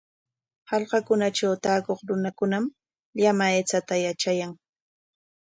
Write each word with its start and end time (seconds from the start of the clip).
Hallqakunatraw 0.69 1.53
taakuq 1.63 1.99
runakunam 2.07 2.65
llama 3.19 3.45
aychata 3.51 3.95
yatrayan. 4.05 4.51